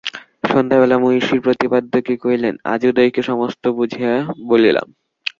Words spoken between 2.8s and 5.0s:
উদয়কে সমস্ত বুঝাইয়া বলিলাম।